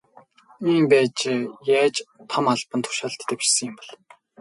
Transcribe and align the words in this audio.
Ийм 0.71 0.83
байж 0.91 1.19
яаж 1.77 1.95
том 2.29 2.45
албан 2.53 2.81
тушаалд 2.83 3.21
дэвшсэн 3.27 3.65
юм 3.69 3.73
бол. 3.77 3.89